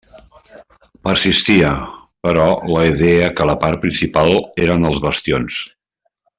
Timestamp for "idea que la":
2.93-3.57